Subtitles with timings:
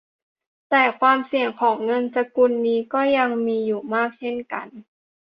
[0.69, 4.67] แต่ความเสี่ยงของเงินสกุลนี้ก็ยังมีอยู่มากเช่นกัน